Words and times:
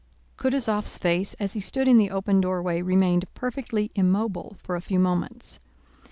Kutúzov's 0.35 0.97
face 0.97 1.35
as 1.35 1.53
he 1.53 1.59
stood 1.59 1.87
in 1.87 1.97
the 1.97 2.09
open 2.09 2.41
doorway 2.41 2.81
remained 2.81 3.31
perfectly 3.35 3.91
immobile 3.93 4.55
for 4.59 4.75
a 4.75 4.81
few 4.81 4.97
moments. 4.97 5.59